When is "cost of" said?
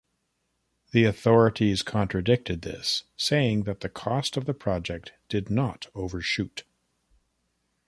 3.89-4.45